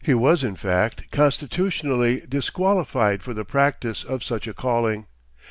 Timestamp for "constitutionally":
1.11-2.23